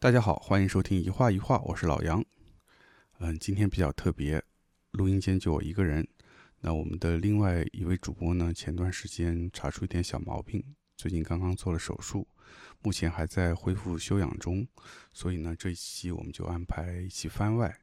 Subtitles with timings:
[0.00, 2.24] 大家好，欢迎收听一画一画，我是老杨。
[3.18, 4.40] 嗯，今天比较特别，
[4.92, 6.06] 录音间就我一个人。
[6.60, 10.64] 那我们的另外一位主播呢，前段时间查出一点小毛病，
[10.96, 12.28] 最近刚刚做了手术，
[12.80, 14.64] 目前还在恢复休养中。
[15.12, 17.76] 所以呢，这一期我们就安排一起番外。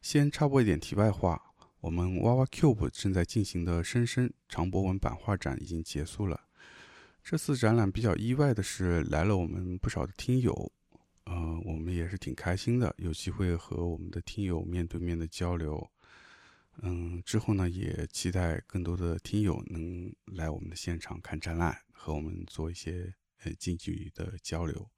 [0.00, 1.38] 先插播一点题外话，
[1.80, 6.40] 我们娃娃 Cube 正在进行的深深长博文版画展已经结束了。
[7.22, 10.72] 这次展览比较意外的是，来了我们不少的听友。
[11.26, 15.88] 嗯，我们也是挺开心的，有机会和我们的听友面对面的交流。
[16.82, 23.14] 嗯，之后呢，也期待更多的听友能来我们的现场看展览，和我们做一些
[23.44, 24.90] 呃近距离的交流。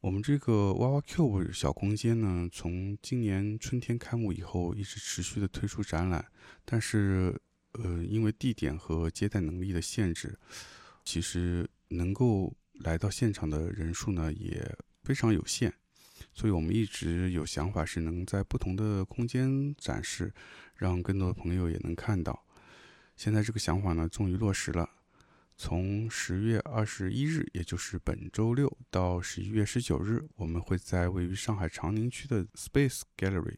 [0.00, 6.26] 我们这个娃娃 Cube 小空间呢，从今年春天开幕以后，一直持续的推出展览，
[6.64, 7.40] 但是
[7.72, 10.36] 呃，因为地点和接待能力的限制，
[11.04, 12.52] 其实能够。
[12.80, 15.72] 来到现场的人数呢也非常有限，
[16.34, 20.32] 所以我们一直有想法是能在不同的空间展示，
[20.74, 22.44] 让更多的朋友也能看到。
[23.16, 24.90] 现在这个想法呢终于落实了。
[25.56, 33.56] 从十月二十一日，也就是本周六到十一月十九日，我们会在位于上海长宁区的 Space Gallery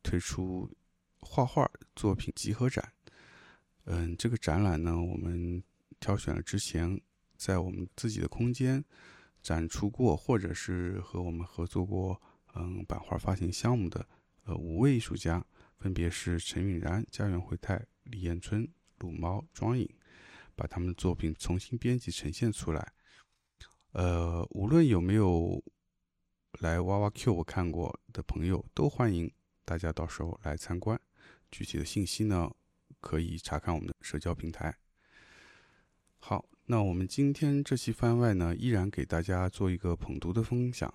[0.00, 0.70] 推出
[1.18, 2.92] 画画作品集合展。
[3.86, 5.60] 嗯，这个展览呢，我们
[5.98, 7.00] 挑选了之前。
[7.40, 8.84] 在我们自己的空间
[9.40, 12.20] 展出过，或者是和我们合作过，
[12.54, 14.06] 嗯，版画发行项目的，
[14.44, 15.42] 呃，五位艺术家，
[15.78, 19.88] 分别是陈允然、家园惠泰、李彦春、鲁猫、庄颖，
[20.54, 22.92] 把他们的作品重新编辑呈现出来。
[23.92, 25.64] 呃，无论有没有
[26.58, 29.32] 来哇哇 Q 我看过的朋友，都欢迎
[29.64, 31.00] 大家到时候来参观。
[31.50, 32.54] 具体的信息呢，
[33.00, 34.76] 可以查看我们的社交平台。
[36.18, 36.44] 好。
[36.70, 40.94] 那我们今天这期番外呢，依然给大家做一个捧读的分享。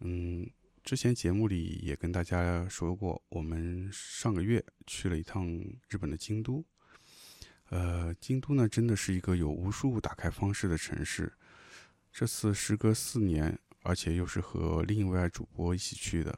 [0.00, 0.44] 嗯，
[0.82, 5.46] 之前节目里也跟大家说过，我们上个月去了一趟
[5.88, 6.64] 日本的京都。
[7.68, 11.32] 呃，京都呢，真的是一个有无数打开方式的城市。
[12.12, 16.36] 这次时隔四年，而且又是和另一位主播一起去的，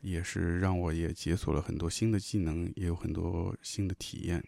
[0.00, 4.44] 也是让我也解锁了很多新的技能，也有很多新的体验。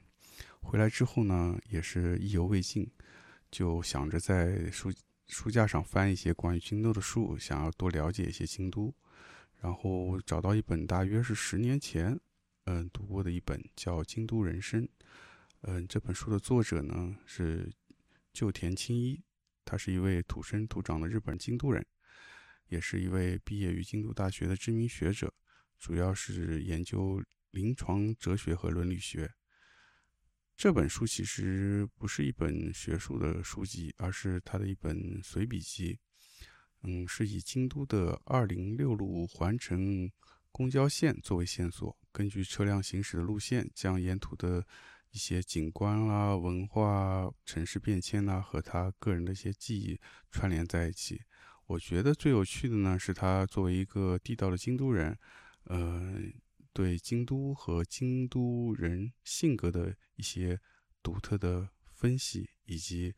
[0.61, 2.91] 回来之后呢，也是意犹未尽。
[3.55, 4.93] 就想着在书
[5.29, 8.93] 书架上翻一些关于京都的书，想要多了解一些京都，
[9.61, 12.19] 然后找到一本大约是十年前，
[12.65, 14.83] 嗯，读过的一本叫《京都人生》，
[15.61, 17.73] 嗯，这本书的作者呢是
[18.33, 19.23] 旧田清一，
[19.65, 21.87] 他是一位土生土长的日本京都人，
[22.67, 25.33] 也是一位毕业于京都大学的知名学者，
[25.79, 27.23] 主要是研究
[27.53, 29.33] 临床哲学和伦理学。
[30.57, 35.99] 这本书其实不是一本学术的书籍，而是他的一本随笔集。
[36.85, 40.11] 嗯，是以京都的二零六路环城
[40.53, 44.65] 公交线作为线索，根据车辆行驶的路线，将沿途的
[45.11, 50.01] 一些景观啦、文化、城市变迁啦，和他个人的一些记忆
[50.31, 51.21] 串联在一起。
[51.67, 55.19] 我觉得最有趣的呢，是他作为一个地道的京都人，
[55.65, 56.15] 呃。
[56.75, 60.61] 对京都和京都人性格的一些
[61.05, 63.15] 独特的分析，以及，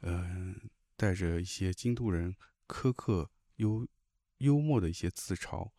[0.00, 0.54] 呃，
[0.96, 2.36] 带着一些京都人
[2.68, 3.86] 苛刻幽
[4.38, 5.72] 幽默的一些自嘲。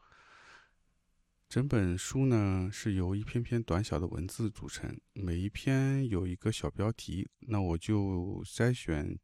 [1.48, 7.30] 整本书呢是由一篇篇短小的文字组成，每一篇有一个小标题。
[7.40, 9.18] 那我就筛选，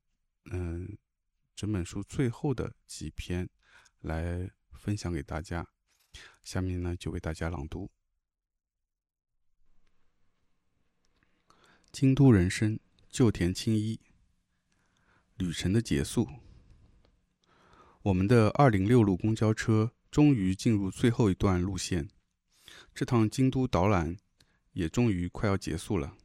[0.52, 0.98] 嗯，
[1.56, 3.50] 整本书最后的几篇
[4.00, 5.68] 来分享给大家。
[6.44, 7.90] 下面呢就为大家朗读。
[11.92, 12.80] 京都人生，
[13.10, 14.00] 旧田青一。
[15.36, 16.28] 旅程的结束，
[18.02, 22.10] 我们的二零六路公交车终于进入最后一段路线，
[22.96, 24.18] 这趟京都导览
[24.74, 26.18] 也终于快要结束了。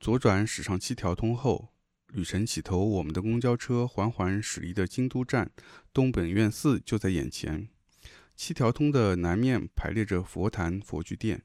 [0.00, 1.74] 左转驶上七条通后，
[2.06, 5.52] 旅程起头，我们的公交车缓缓驶离的京都站
[5.92, 7.68] 东本院寺就在眼前。
[8.36, 11.42] 七条通的南面排列着佛坛、佛具店。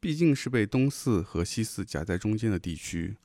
[0.00, 3.16] 毕竟是被东寺和西寺夹在中间的地区，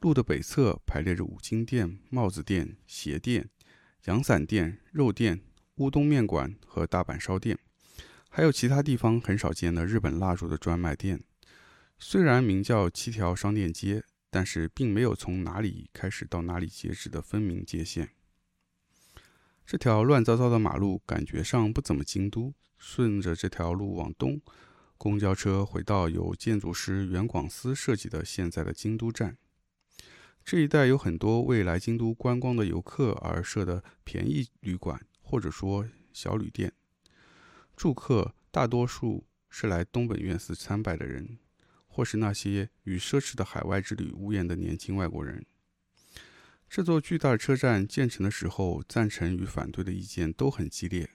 [0.00, 3.48] 路的北侧排列着五金店、帽子店、鞋店、
[4.06, 5.40] 阳伞店、肉店、
[5.76, 7.56] 乌冬面馆和大阪烧店，
[8.28, 11.20] 还有其他地方很少见的日本蜡烛的专卖店。
[12.00, 18.10] 虽然名叫七条商店街，但是并没有从哪里开始到哪里截止的分明界限。
[19.66, 22.54] 这条乱糟糟的马路感觉上不怎么京都。
[22.78, 24.40] 顺着这条路往东。
[24.98, 29.36] 公交车回到由建筑师袁广思设计的现在的京都站，
[30.44, 36.72] 这一带有很多为来京都观光的游客而设的便宜旅馆，或者说小旅店。
[37.74, 41.38] 住客大多数是来东本院寺参拜的人，
[41.86, 45.44] 或是那些与奢侈的海外之旅无缘的年轻外国人。
[46.68, 51.08] 这座巨大的车站建成的时候，赞成与反对的意见都很激烈。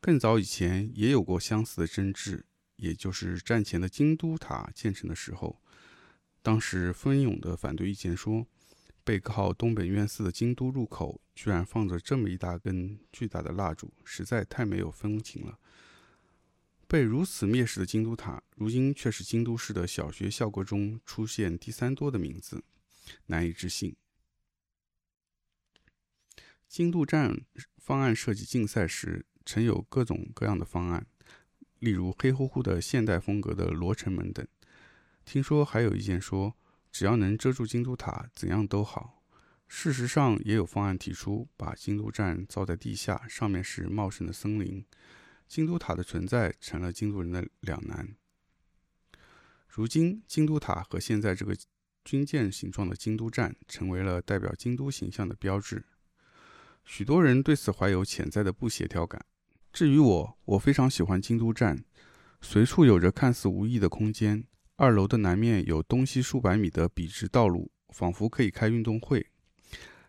[0.00, 2.44] 更早以前也有过相似的争执，
[2.76, 5.60] 也就是战前的京都塔建成的时候，
[6.42, 8.46] 当时蜂拥的反对意见说，
[9.02, 15.58] 背靠东本院寺的京都入口居然放着这么一大根巨大的蜡烛，实在太没有风情了。
[16.86, 22.62] 被如此蔑视的京都塔，如今却是京都市的小学校歌中出现第三多的名字，
[23.26, 23.96] 难以置信。
[26.68, 27.40] 京都站
[27.78, 29.26] 方案设计竞赛时。
[29.50, 31.06] 曾有各种各样的方案，
[31.78, 34.46] 例如黑乎乎的现代风格的罗城门等。
[35.24, 36.54] 听说还有意见说，
[36.92, 39.24] 只要能遮住京都塔，怎样都好。
[39.66, 44.84] 事实上，也有方案提出把京都站造在地下，上面是茂盛的森林。
[45.46, 48.14] 京都塔的存在成了京都人的两难。
[49.66, 51.56] 如今，京都塔和现在这个
[52.04, 55.86] 军舰形状的京都站，成为了代表京都形象的标志。
[56.90, 59.22] 许多人对此怀有潜在的不协调感。
[59.70, 61.84] 至于我，我非常喜欢京都站，
[62.40, 64.42] 随处有着看似无意的空间。
[64.76, 69.26] 二楼的南面有东西数百米的笔直道路，仿佛可以开运动会。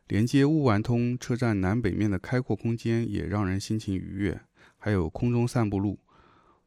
[0.07, 4.39] 连接乌丸通车站南北面的开阔空间也让人心情愉悦。
[4.77, 5.99] 还有空中散步路，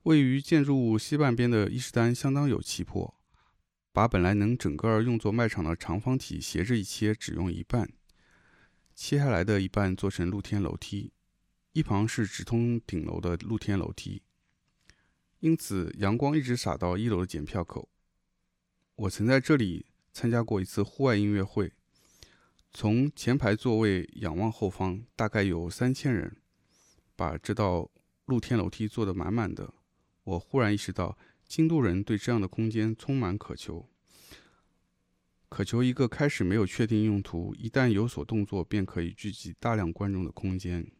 [0.02, 3.14] 位于建筑物西半边的伊势丹相当有气魄，
[3.94, 7.88] 把本来能整个用作卖场的长方体斜着一切，只用一半，
[8.94, 11.12] 切下来的一半做成露天楼梯。
[11.72, 14.22] 一旁是直通顶楼的露天楼梯，
[15.40, 17.88] 因此阳光一直洒到一楼的检票口。
[18.94, 21.72] 我曾在这里参加过一次户外音乐会，
[22.70, 26.36] 从前排座位仰望后方，大概有三千人，
[27.16, 27.90] 把这道
[28.26, 29.72] 露天楼梯坐得满满的。
[30.24, 31.16] 我忽然意识到，
[31.48, 33.88] 京都人对这样的空间充满渴求，
[35.52, 40.90] 渴求一个开始没有确定用途，一旦有所动作便可以聚集大量观众的空间。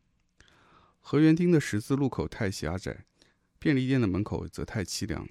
[1.01, 3.07] 河园町的十字路口太狭窄，
[3.59, 5.27] 便利店的门口则太凄凉。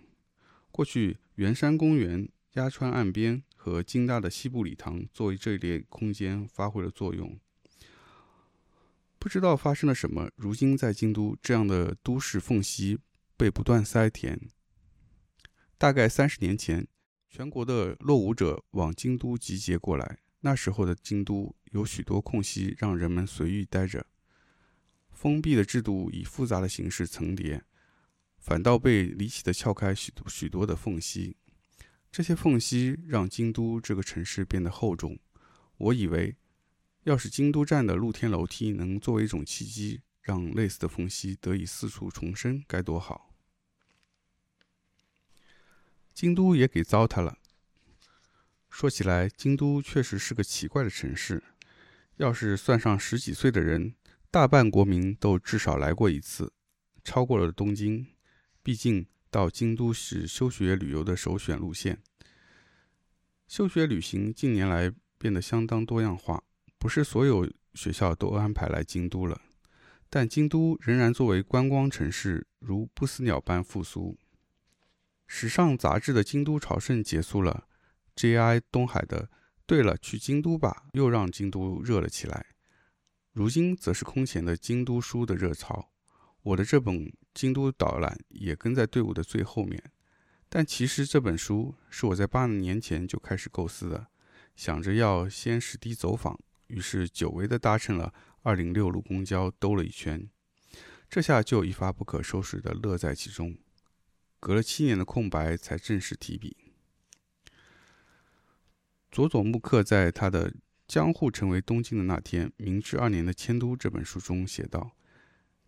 [0.72, 7.40] 过去，圆山公园、鸭川岸边和京大的西部礼堂作为这一类空间发挥了作用。
[9.20, 12.98] 不知道发生了什么，如今在京都这样的都市缝隙
[13.38, 14.50] 被不断塞填。
[15.78, 16.88] 大概三十年前，
[17.32, 24.06] 全国的落伍者往京都集结过来，那时候的京都有许多空隙，让人们随意待着。
[25.10, 27.64] 封闭的制度以复杂的形式层叠，
[28.38, 31.38] 反倒被离奇的撬开许多许多的缝隙。
[32.12, 35.18] 这些缝隙让京都这个城市变得厚重。
[35.78, 36.36] 我以为，
[37.04, 43.31] 要是京都站的露天楼梯能作为一种契机，让类似的缝隙得以四处重生，该多好！
[46.14, 47.38] 京都也给糟蹋了。
[48.70, 51.44] 说起来，京都确实是个奇怪的城市。
[52.18, 53.96] 要是算上十几岁的人，
[54.30, 56.54] 大半国民都至少来过一次，
[57.04, 58.08] 超过了东京。
[58.64, 62.02] 毕竟到京都是休学旅游的首选路线。
[63.48, 66.44] 休学旅行近年来变得相当多样化，
[66.78, 69.42] 不是所有学校都安排来京都了。
[70.10, 74.18] 但京都仍然作为观光城市，如不死鸟般复苏。
[75.34, 77.66] 时尚杂志的京都朝圣结束了
[78.18, 78.60] ，J.I.
[78.70, 79.30] 东海的
[79.66, 82.48] “对了，去京都吧”又让京都热了起来。
[83.32, 85.90] 如今则是空前的京都书的热潮，
[86.44, 89.82] 我的这本京都导览也跟在队伍的最后面。
[90.50, 94.08] 但其实这本书是我在八年前就开始构思的，
[94.58, 100.30] 想着要先实地走访，于是久违的搭乘了二零六路公交兜了一圈，
[101.10, 103.58] 这下就一发不可收拾的乐在其中。
[104.42, 106.58] 隔了七年的空白才正式提笔。
[109.10, 110.54] 佐佐木克在他的。
[110.88, 114.92] 江户成为东京的那天，明治二年的迁都这本书中写道：“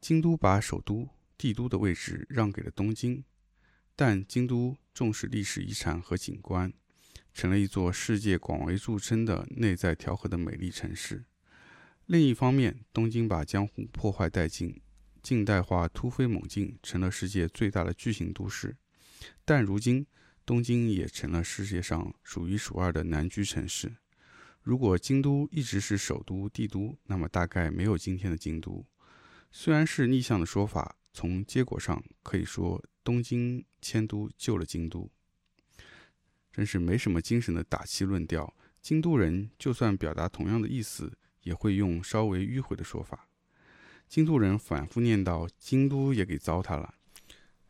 [0.01, 3.24] 京都把首都、帝都的位置让给了东京，
[3.96, 6.74] 但京都重视历史遗产和景观，
[7.34, 11.24] 成了一座世界广为著称的内在调和的美丽城市。
[12.06, 14.82] 另一方面，东京把江户破坏殆尽，
[15.24, 18.75] 近代化突飞猛进，成了世界最大的巨型都市。
[19.46, 20.06] 但如今，
[20.46, 23.96] 东京也成了世界上数一数二的难居城市。”
[24.62, 28.86] 如果京都一直是首都、帝都，那么大概没有今天的京都。
[29.50, 35.10] 虽然是逆向的说法，从结果上可以说东京迁都救了京都。
[36.51, 43.27] 真是没什么精神的打气论调，京都人就算表达同样的意思，也会用稍微迂回的说法。
[44.13, 46.93] 京都人反复念叨：“京都也给糟蹋了。”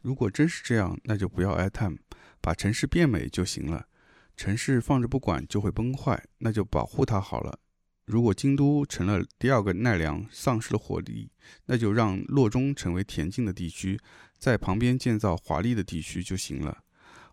[0.04, 1.98] 如果真是这样，那就不要哀叹，
[2.42, 3.88] 把城市变美就行了。
[4.36, 7.58] 城市放着不管就会崩坏，那就保护它好了。
[8.04, 11.32] 如果京都成了第二个奈良，丧失了活力，
[11.68, 13.98] 那就让洛中成为恬静的地区，
[14.38, 16.84] 在旁边建造华丽的地区就行了。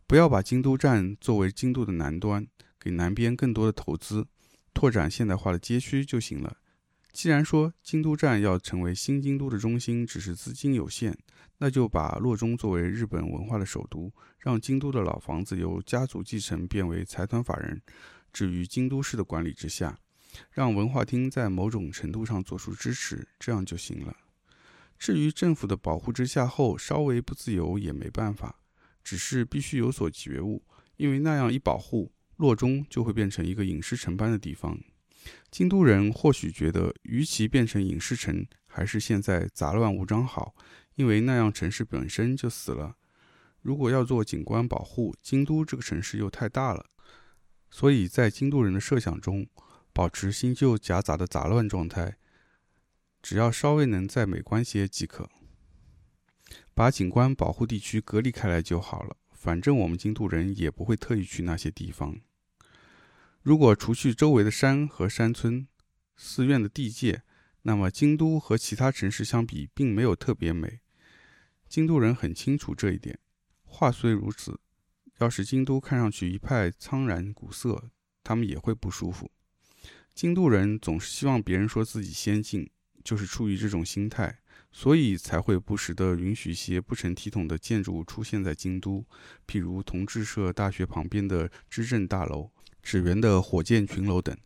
[0.07, 2.47] 不要把京都站作为京都的南端，
[2.79, 4.29] 给南边更多的投资，
[4.73, 6.59] 拓展现代化的街区就行了。
[7.13, 11.17] 既然说京都站要成为新京都的中心，只是资金有限，
[11.59, 17.83] 那就把洛中作为日本文化的首都，让京都的老房子由家族继承变为财团法人
[18.33, 19.99] 置于京都市的管理之下，
[20.53, 24.17] 让文化厅在某种程度上做出支持，这样就行了。
[24.97, 28.61] 至于政府的保护之下后稍微不自由也没办法，
[29.03, 30.63] 只是必须有所觉悟，
[30.97, 34.79] 因为那样一保护，洛中就会变成一个影视城般的地方。
[35.51, 40.55] 京都人或许觉得，与其变成影视城，还是现在杂乱无章好，
[40.95, 42.97] 因为那样城市本身就死了。
[43.61, 46.87] 如果要做景观保护，京都这个城市又太大了，
[47.71, 49.47] 所以在京都人的设想中，
[49.93, 52.17] 保持新旧夹杂的杂乱状态，
[53.21, 55.29] 只要稍微能再美观些即可。
[56.73, 62.21] 把景观保护地区隔离开来就好了，反正我们京都人也不会特意去那些地方。
[63.43, 65.67] 如果除去周围的山和山村、
[66.15, 67.23] 寺院的地界，
[67.63, 70.81] 那么京都和其他城市相比，并没有特别美。
[71.67, 73.19] 京都人很清楚这一点。
[73.63, 74.61] 话虽如此，
[75.21, 77.91] 要是京都看上去一派苍然古色，
[78.23, 79.31] 他们也会不舒服。
[80.15, 82.69] 京都人总是希望别人说自己先进，
[83.03, 89.07] 就是出于这种心态，所以才会不时地允许些不成体统的建筑出现在京都，
[89.47, 92.51] 譬如同志社大学旁边的知政大楼。
[92.83, 94.37] 纸园的火箭群楼等，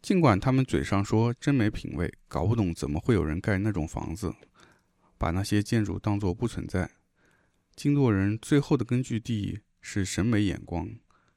[0.00, 4.34] 尽管他们嘴上说真没品位，搞不懂怎么会有人盖那种房子，
[5.18, 6.90] 把那些建筑当作不存在。
[7.74, 10.88] 京都人最后的根据地是审美眼光，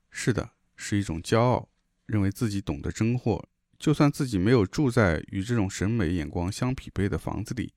[0.10, 1.70] 是的，是一种骄傲，
[2.06, 3.48] 认为自己懂得真货。
[3.78, 7.74] 就算自己没有住在与这种审美眼光相匹配的房子里，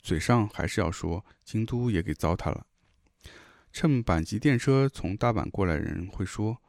[0.00, 2.66] 嘴上还是要说京都也给糟蹋了。
[3.72, 6.62] 乘阪急电车从大阪过来人会说。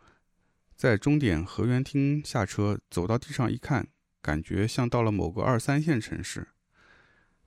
[0.81, 3.88] 在终点河原町下车，走到地上一看，
[4.19, 6.47] 感觉像到了某个二三线城市。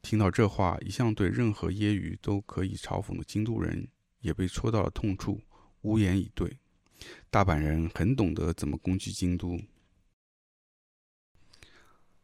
[0.00, 3.88] 听到这话，一向对任何揶揄都可以嘲讽的京都人
[4.20, 5.42] 也被戳到了痛处，
[5.80, 6.58] 无言以对。
[7.28, 9.60] 大阪人很懂得怎么攻击京都。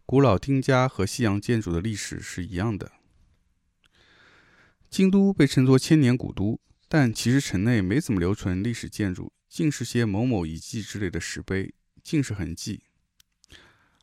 [0.07, 2.93] 古老町家和西洋建筑的历史是一样的。
[4.89, 9.33] 京都被称作千年古都，但其实城内没怎么留存历史建筑。
[9.51, 12.85] 尽是些某某遗迹之类的石碑，尽是痕迹。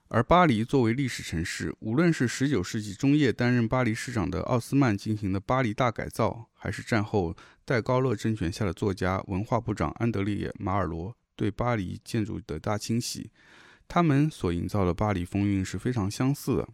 [0.09, 13.31] 而巴黎作为历史城市，无论是19世纪中叶担任巴黎市长的奥斯曼进行的巴黎大改造，还是战后戴高乐政权下的作家、文化部长安德烈·马尔罗对巴黎建筑的大清洗，
[13.87, 16.67] 他们所营造的巴黎风韵是非常相似的。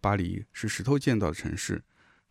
[0.00, 1.82] 巴黎是石头建造的城市。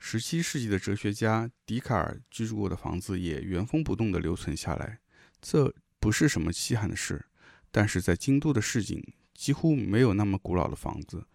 [0.01, 5.00] 17世纪的哲学家笛卡尔居住过的房子也原封不动地留存下来。
[5.48, 7.28] 这不是什么稀罕的事，
[7.70, 11.28] 但是在京都的市井几乎没有那么古老的房子，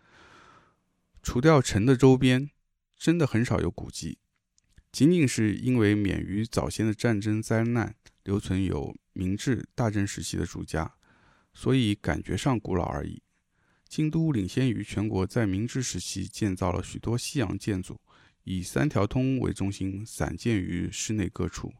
[1.23, 2.51] 除掉城的周边，
[2.99, 4.19] 真的很少有古迹。
[4.91, 10.97] 仅仅是因为免于早先的战争灾难，留存有明治、大正时期的住家，
[11.55, 13.23] 所以感觉上古老而已。
[13.89, 18.01] 京都领先于全国，在明治时期建造了许多西洋建筑，
[18.43, 21.73] 以三条通为中心，散建于市内各处。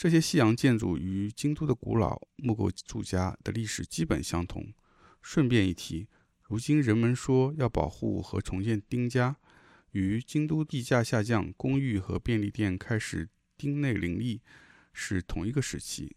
[0.00, 4.72] 这些西洋建筑与京都的古老木构住家的历史基本相同。
[5.20, 6.08] 顺便一提，
[6.40, 9.36] 如今人们说要保护和重建丁家，
[9.90, 13.28] 与京都地价下降、公寓和便利店开始
[13.58, 14.40] 丁内林立
[14.94, 16.16] 是同一个时期。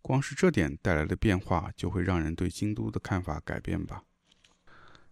[0.00, 4.02] 光是这点带来的变化，就会让人对京都的看法改变吧。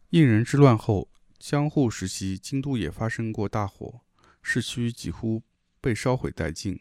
[0.09, 4.01] 应仁之乱后，江户时期京都也发生过大火，
[4.43, 5.43] 市区几乎
[5.83, 6.81] 被烧毁殆尽。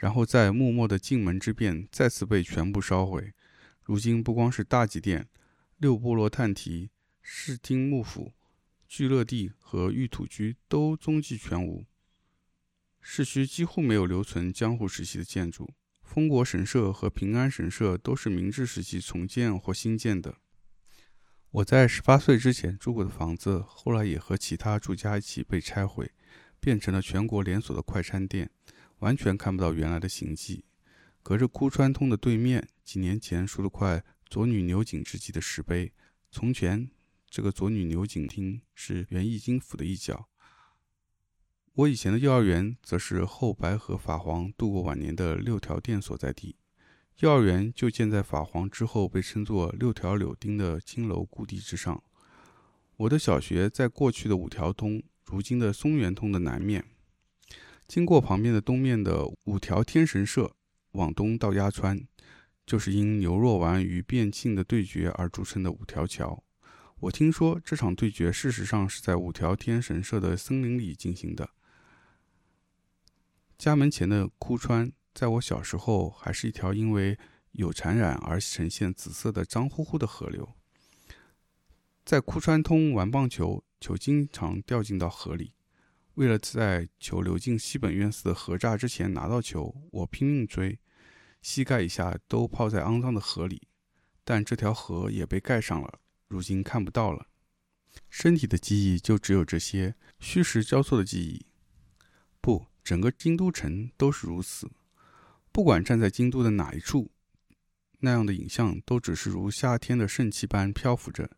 [0.00, 3.34] 然后在幕末的进门之变再次被全部烧毁。
[3.82, 5.28] 如今不光是大吉殿、
[5.76, 6.90] 六波罗探题、
[7.20, 8.32] 室町幕府、
[8.88, 11.84] 聚乐地和玉土居都踪迹全无，
[13.02, 15.68] 市区几乎没有留存江户时期的建筑。
[16.02, 20.38] 丰国神社和平安神社都是明治时期重建或新建的。
[21.50, 26.10] 我在十八岁之前住过的房子，后来也和其他住家一起被拆毁，
[26.58, 28.50] 变成了全国连锁的快餐店。
[29.00, 30.64] 完全看不到原来的形迹。
[31.22, 35.92] 隔着枯川通的对面，几年前竖了块左女牛井之际的石碑。
[36.30, 36.90] 从前，
[37.28, 40.28] 这个左女牛井厅是元义经府的一角。
[41.74, 46.56] 我以前的幼儿园，则是后白河法皇度过晚年的六条店所在地。
[47.18, 52.02] 幼儿园就建在法皇之后被称作六条柳丁的金楼故地之上。
[52.96, 56.84] 我的小学在过去的五条通，如今的松原通的南面，
[57.90, 60.54] 经过旁边的东面的五条天神社，
[60.92, 62.00] 往东到鸭川，
[62.64, 66.44] 就是因牛若丸与卞庆的对决而著称的五条桥。
[67.00, 71.50] 我听说这场对决事实上是在五条天神社的森林里进行的。
[73.58, 74.92] 家门前的枯川。
[75.12, 77.18] 在我小时候，还是一条因为
[77.50, 80.54] 有产染而呈现紫色的脏乎乎的河流。
[82.04, 85.54] 在枯川通玩棒球，球经常掉进到河里。
[86.14, 90.78] 为了在球流进西本院寺的河栅之前拿到球，我拼命追，
[91.40, 93.68] 膝盖以下都泡在肮脏的河里。
[94.24, 97.26] 但这条河也被盖上了，如今看不到了。
[98.08, 101.46] 身体的记忆就只有这些虚实交错的记忆。
[102.40, 104.70] 不，整个京都城都是如此。
[105.50, 107.10] 不管站在京都的哪一处，
[108.00, 111.30] 那样的影像都只是如夏天的盛气般漂浮着。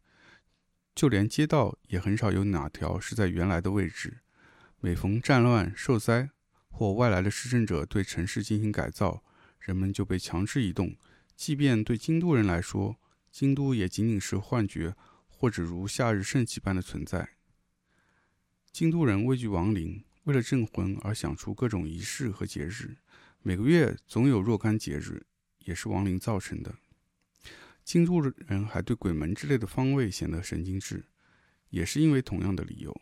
[0.95, 4.22] 就连街道也很少有哪条是在原来的位置。
[4.85, 6.29] 每逢战乱、受灾
[6.69, 9.23] 或外来的施政者对城市进行改造，
[9.61, 10.97] 人们就被强制移动。
[11.37, 12.97] 即便对京都人来说，
[13.31, 14.97] 京都也仅仅是幻觉，
[15.29, 17.37] 或者如夏日盛气般的存在。
[18.73, 22.97] 京都人畏惧亡灵，为了镇魂而想出各种仪式和节日。
[23.41, 25.25] 每个月总有若干节日，
[25.61, 26.75] 也是亡灵造成的。
[27.85, 31.05] 京都人还对鬼门之类的方位显得神经质，
[31.71, 33.01] 也是因为同样的理由。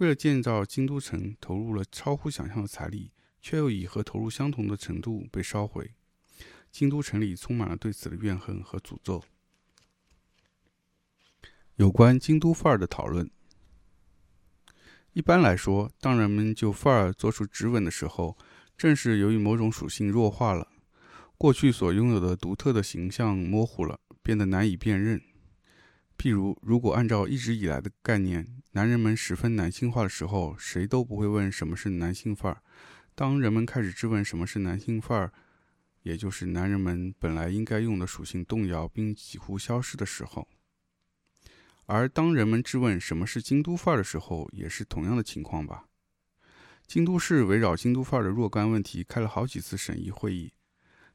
[0.00, 5.92] 为了建造京都城，投入了超乎想象的财力，却又以和投入相同的程度被烧毁。
[6.72, 9.22] 京都城里充满了对此的怨恨和诅咒。
[11.76, 13.30] 有关京都范儿的讨论，
[15.12, 18.38] 一般来说，当人们就范儿做出质问的时候，
[18.78, 20.66] 正是由于某种属性弱化了，
[21.36, 25.20] 过去所拥有的独特的形象模糊了，变得难以辨认。
[26.20, 32.62] 譬如，如果按照一直以来的概念，男人们十分男性化的时候，谁都不会问什么是男性范儿。
[33.14, 35.32] 当人们开始质问什么是男性范儿，
[36.02, 40.46] 也就是男人们本来应该用的属性动摇并几乎消失的时候。
[41.86, 45.86] 而当人们质问什么是京都范儿的时候，也是同样的情况吧。
[46.86, 50.52] 京都市围绕京都范儿的若干问题开了好几次审议会议。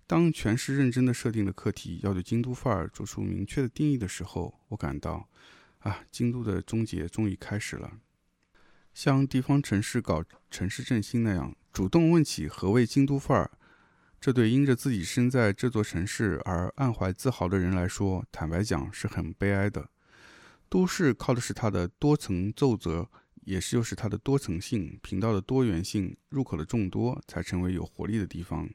[0.07, 5.27] 当全市认真的设定了课题，要对京都范儿做出明确的定义的时候，我感到，
[5.79, 7.99] 啊，京都的终结终于开始了。
[8.93, 13.51] 像地方城市搞城市振兴那样，主动问起何谓京都范儿，
[14.21, 19.89] 这对因着自己身在这座城市而暗怀自豪的人来说，坦白讲是很悲哀的。
[20.69, 23.09] 都市靠的是它的多层奏折。
[23.45, 28.67] 也是，又是它的多层性、频道的多元性、入口的众多，才成为有活力的地方。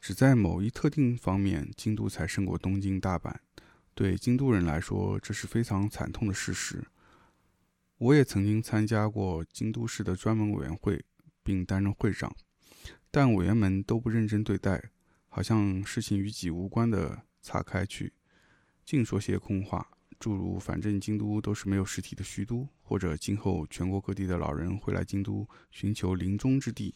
[0.00, 3.34] 只在某一特定方面，京都才胜过东京、大阪。
[3.94, 6.84] 对京都人来说，这是非常惨痛的事实。
[7.98, 11.04] 我也曾经参加过京都市的专门委员会，
[11.42, 12.32] 并担任会长，
[13.10, 14.90] 但委员们都不认真对待，
[15.28, 18.12] 好像事情与己无关的岔开去，
[18.84, 19.88] 净说些空话。
[20.20, 26.94] 诸如，反正京都都是没有实体的虚都，或者今后全国各地的老人会来京都寻求临终之地，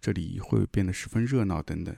[0.00, 1.94] 这里会变得十分热闹等等。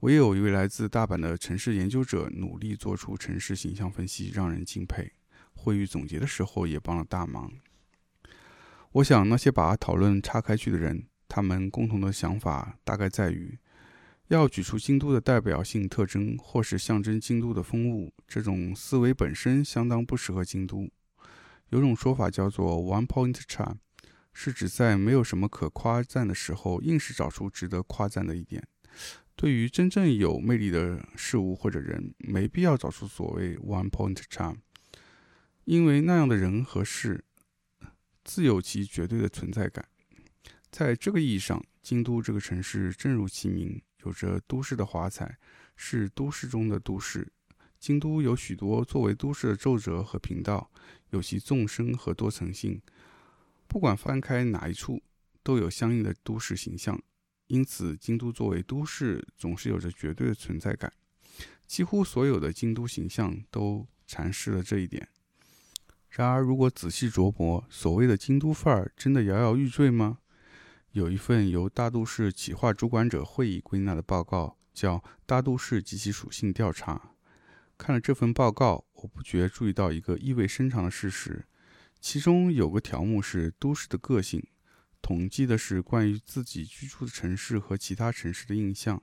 [0.00, 5.10] 我也有一位来自大阪的城市研究者，努力做出城市形象分析，让人敬佩。
[5.54, 7.50] 会议总结的时候也帮了大忙。
[8.92, 13.58] 我想，那些把讨论岔开去的人，他们共同的想法大概在于。
[14.28, 20.90] 要举出京都的代表性特征，或是象征京都的风物，这种思维本身相当不适合京都。
[21.70, 23.76] 有种说法叫做 “one point charm”，
[24.34, 28.66] 是指在没有什么可夸赞的时候，硬是找出值得夸赞的一点。
[29.36, 34.56] 对于真正有魅力的事物或者人，没必要找出所谓 “one point charm”，
[35.64, 37.22] 因为那样的人和事
[38.24, 39.86] 自有其绝对的存在感。
[40.70, 43.80] 在这个意义上，京都这个城市正如其名。
[44.04, 45.36] 有着都市的华彩，
[45.74, 47.26] 是都市中的都市。
[47.80, 50.70] 京都有许多作为都市的皱褶和频道，
[51.10, 52.80] 有其纵深和多层性。
[53.66, 55.02] 不管翻开哪一处，
[55.42, 57.02] 都有相应的都市形象。
[57.48, 60.92] 因此，京都作为都市，总是有着绝对的存在感。
[61.66, 65.08] 几乎所有的京都形象都阐释了这一点。
[66.10, 70.18] 然而，如果仔细琢磨，所谓的京都范儿，真的摇摇欲坠吗？
[70.92, 76.94] 有一份由大都市企划主管者会议归纳的报告，叫《大都市及其属性调查》。
[77.76, 81.44] 看了这份报告，我不觉注意到一个意味深长的事实，
[82.00, 84.42] 其中有个条目是都市的个性，
[85.02, 89.02] 统计的是关于自己居住的城市和其他城市的印象。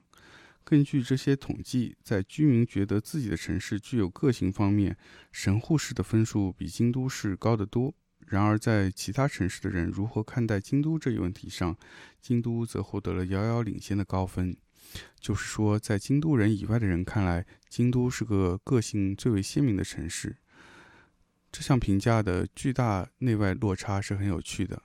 [0.65, 4.97] 根据这些统计，在居民觉得自己的城市具有个性方面，
[5.31, 7.93] 神户市的分数比京都市高得多。
[8.27, 11.77] 然而，在其他城市的人如何看待京都这一问题上，
[12.21, 14.55] 京都则获得了遥遥领先的高分。
[15.19, 20.37] 就是说，在京都人以外的人看来，京都是个个性最为鲜明的城市。
[21.51, 24.81] 这项评价的巨大内外落差是很有趣的。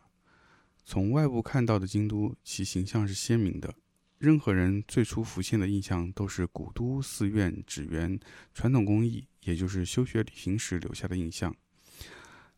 [0.91, 3.75] 从外部看到的京都，其形象是鲜明的。
[4.17, 8.19] 任何人最初浮现的印象都是古都、寺院、纸园、
[8.55, 11.55] 传统工艺，也就是修学旅行时留下的印象。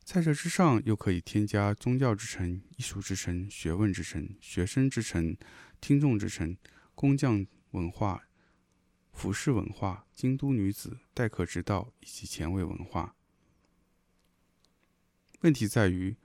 [0.04, 5.36] 在这之上，又可以添加宗教之城、艺术之城、学问之城、学生之城、
[5.80, 6.56] 听众之城。
[6.94, 8.28] 工匠文化、
[9.12, 13.16] 服饰文化、京都女子待客之道以及前卫文化。
[15.40, 16.16] 问题在于，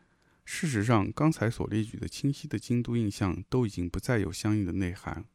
[0.46, 5.26] 事实上，刚才所列举的清晰的京都印象都已经不再有相应的内涵。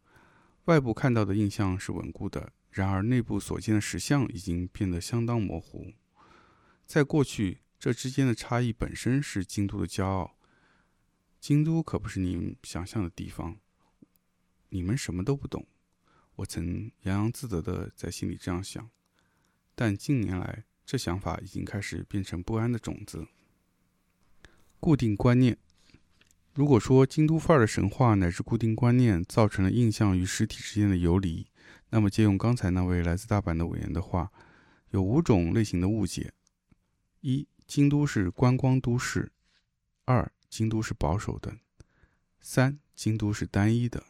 [0.66, 5.92] 外部看到的印象是稳固的，然而内部所见的实像已经变得相当模糊。
[6.86, 10.36] 在过去，这之间的差异本身是京都的骄傲。
[11.40, 13.58] 京都可不是你们想象的地方。
[14.68, 15.66] 你们什么都不懂，
[16.36, 18.88] 我曾洋洋自得地在心里这样想，
[19.74, 23.26] 但近年来这想法已经开始变成不安的种子。
[24.80, 25.58] 固定观念，
[26.54, 31.46] 如果说京都范儿的神话乃至固定观念造成了印象与实体之间的游离，
[31.90, 34.32] 那么借用刚才那位来自大阪的委员的话，
[34.92, 36.32] 有五种类型的误解：
[37.20, 39.30] 一、京都是观光都市；
[40.06, 41.52] 二、京都是保守的；
[42.40, 44.02] 三、京都是单一的。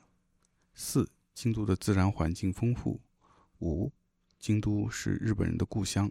[0.72, 3.00] 四、京都的自然环境丰富。
[3.58, 3.90] 五、
[4.38, 6.10] 京都是日本人的故乡。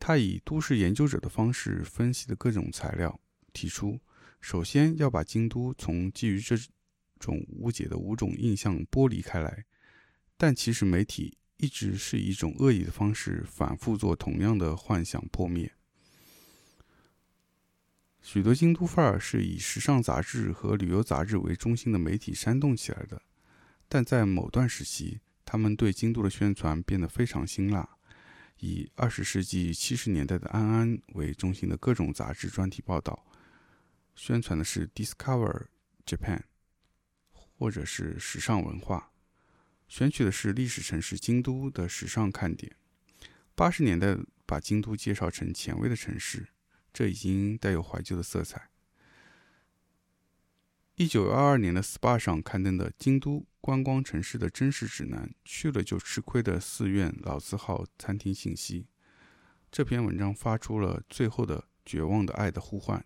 [0.00, 3.18] 他以都市研究者的方式分析的各种材料，
[3.58, 3.98] 提出：
[4.40, 6.56] 首先要把京都从基于这
[7.18, 9.64] 种误解的五种印象剥离开来。
[10.36, 15.72] 但其实媒体一直是以一种恶意的方式反复做同样的幻想破灭。
[18.22, 23.20] 许多京都范儿是以时尚杂志和旅游杂志为中心的媒体煽动起来的。
[23.88, 27.88] 但在某段时期，他们对京都的宣传变得非常辛辣，
[28.60, 33.24] 以二十世纪七十年代的安安为中心的各种杂志专题报道，
[34.18, 35.66] 宣传的是 Discover
[36.04, 36.42] Japan，
[37.30, 39.12] 或者是时尚文化，
[39.86, 42.74] 选取的是历史城市京都的时尚看点。
[43.54, 46.48] 八十年代把京都介绍成前卫的城市，
[46.92, 48.70] 这已经带有怀旧的色彩。
[50.96, 58.88] 一九二二年的 SPA 上刊登的《京都观光城市的真实指南》，去了就吃亏的寺院、老字号、餐厅信息。
[59.70, 63.04] 这篇文章发出了最后的绝望的爱的呼唤。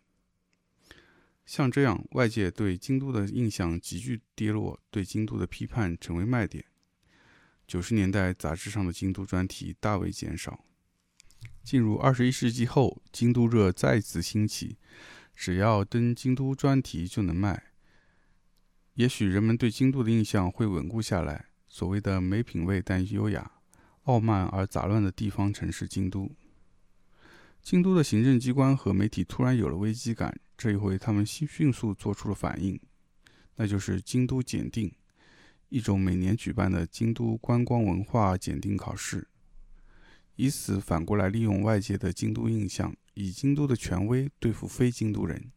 [1.44, 6.64] 像这样，外界对京都的印象急剧跌落，对京都的批判成为卖点。
[7.66, 10.64] 九十年代杂志上的京都专题大为减少。
[11.62, 14.78] 进入二十一世纪后，京都热再次兴起，
[15.35, 17.72] 只要登京都专题就能卖。
[18.94, 21.46] 也许人们对京都的印象会稳固下来。
[21.66, 23.52] 所谓的没品位但优雅、
[24.02, 26.31] 傲慢而杂乱的地方城市京都，
[27.62, 30.38] 京都的行政机关和媒体突然有了危机感。
[30.56, 32.80] 这一回，他们迅迅速做出了反应，
[33.56, 34.94] 那就是京都检定，
[35.68, 39.28] 一种每年举办的京都观光文化检定考试，
[40.36, 45.50] 以此反过来利用外界的京都印象，以京都的权威对付非京都人。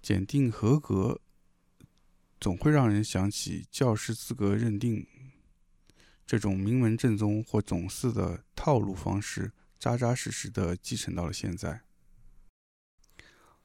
[0.00, 1.20] 检定合格。
[2.42, 5.06] 总会让人想起教师资格认定
[6.26, 11.82] 这种名门正宗或总寺的套路方式，扎扎实实的继承到了现在。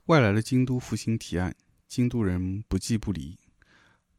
[0.05, 1.55] 外来的京都复兴提案，
[1.87, 3.37] 京都人不计不离。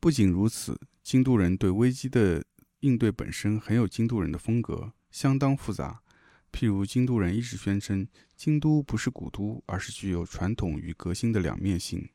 [0.01, 2.45] 不仅如此，京都人对危机的
[2.81, 6.03] 应对本身很有京都人的风格，相当复杂。
[6.51, 12.09] 譬如，京都人一直宣称，京都不是古都，而是具有传统与革新的两面性。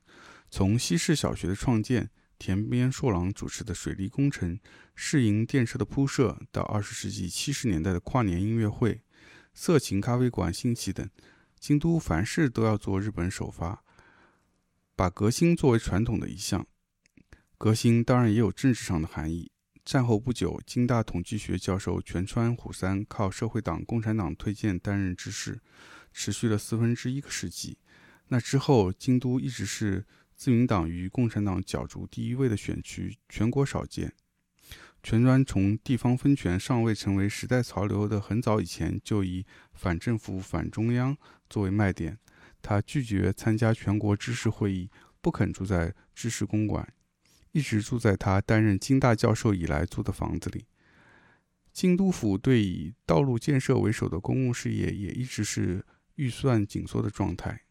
[0.50, 2.10] 从西式小学的创建。
[2.42, 4.60] 田边硕郎主持的水利工程、
[4.96, 9.04] 市营电车的铺设，到二十世纪七十年代的跨年音乐会、
[9.54, 11.08] 色情咖啡馆兴起等，
[11.62, 13.84] 京都凡事都要做日本首发，
[14.96, 16.66] 把革新作为传统的一项。
[17.56, 19.52] 革新当然也有政治上的含义。
[19.86, 25.62] 战后不久，京大统计学教授全川虎三靠社会党、共产党推荐担任知事，
[26.12, 27.78] 持续了四分之一个世纪。
[28.30, 30.08] 那之后，京都一直是。
[30.34, 34.12] 自民党与共产党角逐第一位的选区，全国少见。
[35.04, 41.18] 全川从地方分权尚未成为时代潮流的很早以前，就以反政府、反中央
[41.50, 42.18] 作为卖点。
[42.62, 46.88] 他拒绝参加全国知识会议，不肯住在知识公馆，
[47.52, 50.66] 一直住在他担任京大教授以来租的房子里。
[51.74, 55.84] 京都府对以道路建设为首的公共事业也一直是
[56.16, 57.62] 预算紧缩的状态。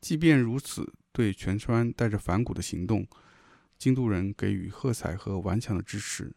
[0.00, 3.08] 即便如此，对全川带着反骨的行动，
[3.76, 6.32] 京都人给予喝彩和顽强的支持。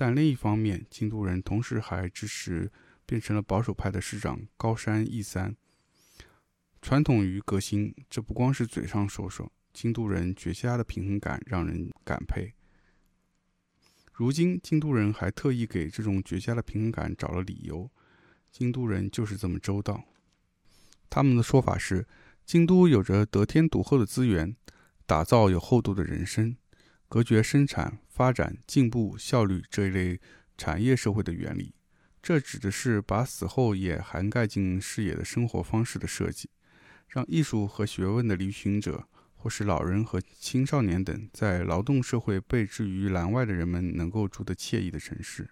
[0.00, 2.70] 但另一方面，京都人同时还支持
[3.04, 5.56] 变成了保守派的市长高山义三。
[6.80, 9.50] 传统与革新，这不光是嘴上说说。
[9.72, 12.54] 京都人绝佳的平衡感让人感佩。
[14.12, 17.90] 如今，京都人还特意给这种绝佳的平衡感找了理由。
[18.52, 20.04] 京都人就是这么周到。
[21.10, 22.06] 他们的说法是：
[22.46, 24.54] 京都有着得天独厚的资源，
[25.06, 26.56] 打造有厚度的人生，
[27.08, 30.20] 隔绝生产、发展、进步、效率这一类
[30.56, 31.74] 产业社会的原理。
[32.22, 36.50] 这指的是把死后也涵盖进视野的生活方式的设计，
[37.08, 39.08] 让艺术和学问的旅行者。
[39.40, 45.48] 或是老人和青少年等在劳动社会被置于栏外的人们能够住得惬意的城市。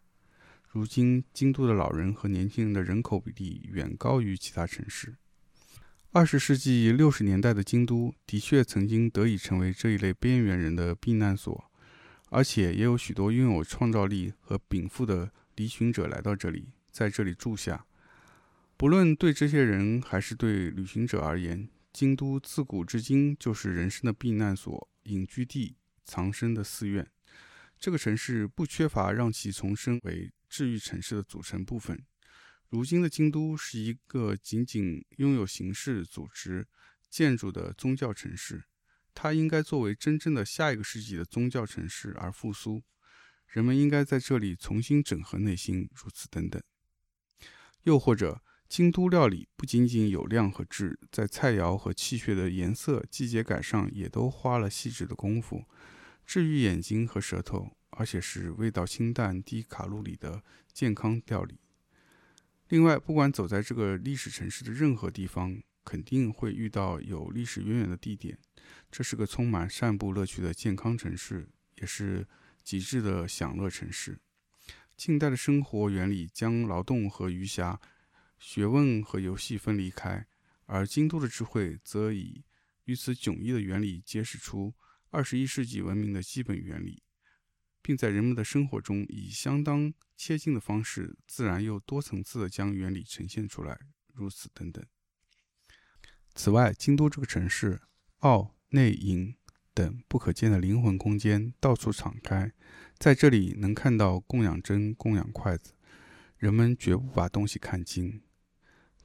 [0.68, 5.14] 如今，京都的老人和年轻人的人口比例远高于其他城市。
[6.16, 11.70] 二十世纪六十年代的京都的确曾经得以成为这一类边缘人的避难所，
[12.30, 17.84] 而且也有许多拥有创造力和禀赋的离寻者来到这里，在这里住下。
[18.78, 27.06] 不论对这些人还是对旅行者而言，京都自古至今就是人生的避难所、隐居地、藏身的寺院。
[27.78, 32.02] 这个城市不缺乏让其重生为治愈城市的组成部分。
[32.68, 36.66] 如今的京都是一个仅仅拥有形式、组织、
[37.08, 38.64] 建筑的宗教城市，
[39.14, 42.82] 它应该作为真正的下一个世纪的宗教城市而复苏。
[43.46, 46.62] 人们应该在这里重新整合内心，如此等等。
[47.82, 48.42] 又或者。
[48.68, 55.66] 京都料理不仅仅有量和质，在菜肴和器械的颜色、季节感上也都花了细致的功夫，
[56.26, 61.60] 治愈眼睛和舌头，而且是味道清淡、低卡路里的健康料理。
[62.68, 68.38] 另外，不管走在这个历史城市的任何地方，肯定会遇到有历史渊源的地点。
[68.90, 72.26] 这是个充满散步乐趣的健康城市，也是
[72.64, 74.18] 极致的享乐城市。
[74.96, 77.78] 近代的生活原理将劳动和余暇。
[78.38, 80.26] 学问和游戏分离开，
[80.66, 82.44] 而京都的智慧则以
[82.84, 84.74] 与此迥异的原理揭示出
[85.08, 87.02] 二十一世纪文明的基本原理，
[87.86, 93.78] 并在人们的生活中以相当切近的方式，自然又多层次地将原理呈现出来。
[94.12, 94.84] 如此等等。
[96.34, 97.80] 此外，京都这个城市，
[98.18, 99.36] 奥、内、隐
[99.72, 102.52] 等不可见的灵魂空间到处敞开，
[102.98, 105.74] 在这里能看到供养针、供养筷子，
[106.38, 108.20] 人们绝不把东西看轻。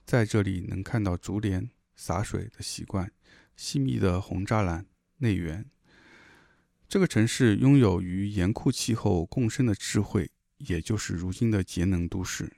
[0.07, 3.11] 在这里能看到竹帘洒水的习惯，
[3.55, 5.69] 细密的红栅栏内园。
[6.91, 12.51] 这个城市拥有与严酷气候共生的智慧，也就是如今的节能都市。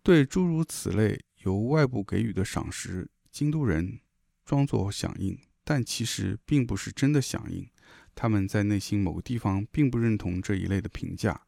[0.00, 3.98] 对诸如此类由外部给予的赏识，京都人
[4.44, 7.68] 装作响应，但其实并不是真的响应。
[8.14, 11.42] 他们在内心某个地方并不认同这一类的评价。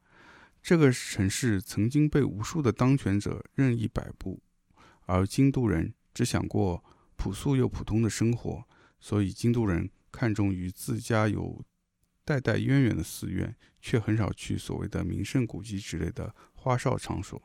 [0.61, 4.43] 这个城市曾经被无数的当权者任意摆布。
[5.05, 6.83] 而京都人只想过
[7.15, 8.67] 朴素又普通的生活，
[8.99, 11.65] 所以京都人看重与自家有
[12.23, 17.41] 代代渊源的寺院，却很少去所谓的名胜古迹之类的花哨场所。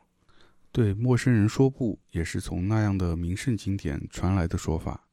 [0.71, 5.07] 对陌生人说不，也是从那样的名胜景点传来的说法。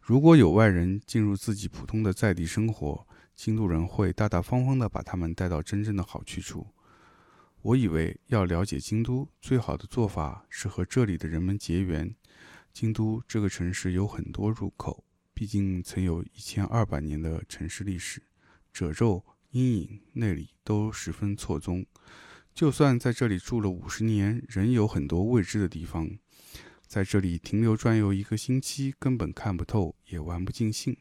[0.00, 6.66] 如果有外人进入自己普通的在地生活，京都人会大大方方地把他们带到真正的好去处。
[7.62, 12.14] 我以为要了解京都，最好的做法是和这里的人们结缘。
[12.72, 15.04] 京都这个城市有很多入口，
[15.42, 18.22] 毕竟曾有一千二百年的城市历史，
[18.72, 21.84] 褶皱、阴影、内里都十分错综。
[22.54, 26.08] 就算在这里住了五十年，仍有很多未知的地方。
[26.86, 30.96] 在这里停留转悠一个星期，根本看不透，也玩不尽兴。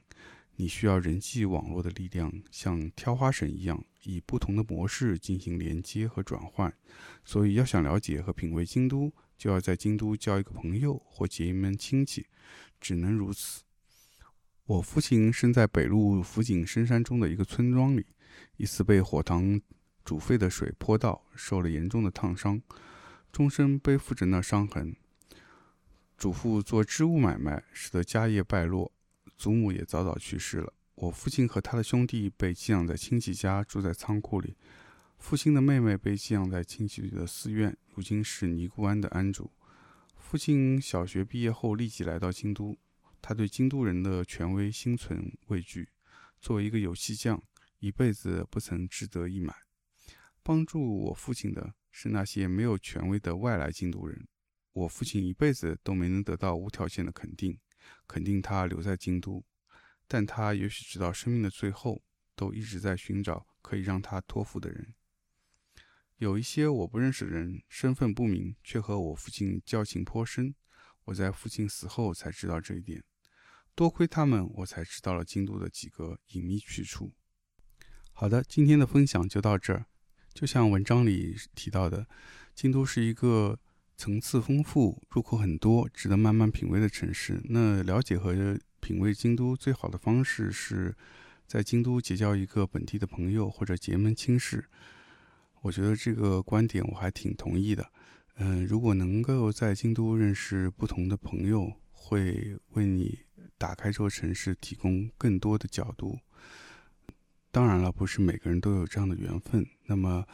[0.55, 6.75] 你需要人际网络的力量，像挑花绳一样，以不同的模式进行连接和转换。
[7.23, 12.25] 所以，要想了解和品味京都，就要在京都交一个朋友或结一门亲戚，
[12.79, 13.61] 只能如此。
[14.71, 18.05] 我父亲生在北路福井深山中的一个村庄里，
[18.55, 19.59] 一次被火塘
[20.05, 22.61] 煮沸的水泼到，受了严重的烫伤，
[23.33, 24.95] 终身背负着那伤痕。
[26.17, 28.93] 祖父做织物买卖，使得家业败落。
[29.35, 30.71] 祖母也早早去世了。
[30.95, 34.55] 我父亲和他的兄弟被寄养在亲戚家，住在仓库里。
[35.17, 39.51] 父亲的妹妹被寄养在亲戚的寺院，如今是尼姑庵的庵主。
[40.15, 42.77] 父亲小学毕业后立即来到京都，
[43.21, 45.89] 他对京都人的权威心存畏惧。
[46.39, 47.41] 作为一个油漆匠，
[47.79, 49.55] 一辈子不曾志得意满。
[50.41, 54.27] 帮助我父亲的是那些没有权威的外来京都人。
[54.73, 57.59] 我父亲一辈子都没能得到无条件的肯定，
[58.07, 59.45] 肯定他留在京都，
[60.07, 62.01] 但他也许直到生命的最后，
[62.35, 64.95] 都一直在寻找可以让他托付的人。
[66.17, 70.55] 有一些我不认识的人，身份不明，却和我父亲交情颇深。
[71.05, 73.03] 我在父亲死后才知道这一点，
[73.75, 77.13] 多亏他们，我才知道了京都的几个隐秘去处。
[78.11, 79.85] 好的，今天的分享就到这儿。
[80.33, 82.07] 就像文章里提到的，
[82.53, 83.59] 京都是一个
[83.97, 87.41] 层次丰富、入口很多、值得慢慢品味的城市。
[87.45, 90.95] 那了解和品味京都最好的方式是
[91.47, 94.65] 在京都结交一个本地的朋友，或者结门亲事。
[95.61, 97.91] 我觉得这个观点我还挺同意的，
[98.35, 103.19] 嗯，如果能够在京都认识不同的朋友，会为你
[103.61, 106.17] 打开这座城市提供更多的角度。
[107.51, 109.63] 当然了，不是每个人都有这样的缘分。
[109.85, 110.25] 那么，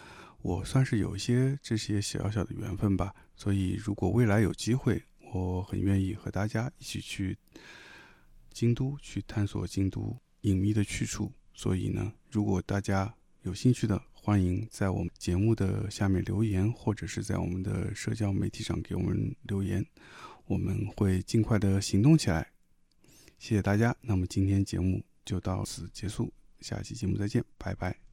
[0.41, 3.13] 我算是有一些这些小小的缘分吧。
[3.35, 7.37] 所以，如果未来有机会，我很愿意和大家一起去
[8.53, 11.33] 京都，去探索京都隐秘的去处。
[11.53, 19.85] 所以呢，如果大家有兴趣的，欢迎在我们节目的下面留言，或者是在我们的社交媒体上给我们留言，
[20.45, 22.51] 我们会尽快的行动起来。
[23.37, 28.06] 谢谢大家，那么今天节目就到此结束，下期节目再见，拜拜。